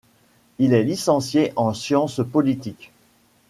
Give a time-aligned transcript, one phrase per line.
[0.57, 2.91] Il est licencié en Sciences Politiques.